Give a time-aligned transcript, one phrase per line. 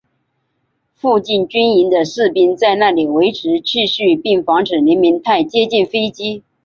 [0.95, 6.41] 附近军营的士兵在那里维持秩序并防止人们太接近飞机。